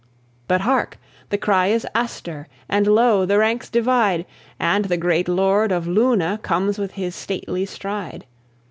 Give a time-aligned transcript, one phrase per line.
[0.47, 0.97] But hark!
[1.29, 3.23] the cry is Astur: And lo!
[3.23, 4.25] the ranks divide;
[4.59, 8.25] And the great Lord of Luna Comes with his stately stride.